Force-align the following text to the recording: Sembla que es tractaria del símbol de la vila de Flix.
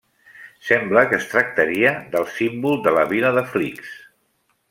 Sembla 0.69 1.03
que 1.09 1.15
es 1.17 1.27
tractaria 1.33 1.91
del 2.17 2.25
símbol 2.39 2.81
de 2.87 2.95
la 2.99 3.05
vila 3.13 3.33
de 3.39 3.47
Flix. 3.53 3.93